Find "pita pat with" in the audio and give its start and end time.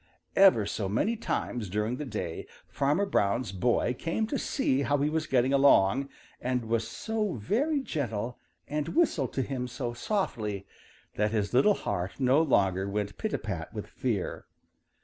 13.19-13.85